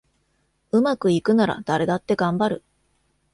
[0.71, 2.63] うまくいくなら誰だってがんばる